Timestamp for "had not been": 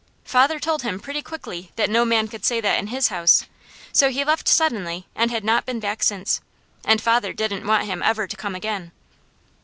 5.29-5.79